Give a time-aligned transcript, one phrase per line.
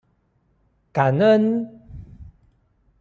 [0.91, 1.69] 感恩！